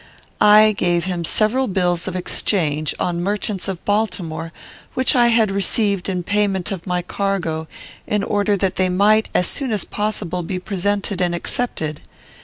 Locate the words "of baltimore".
3.67-4.51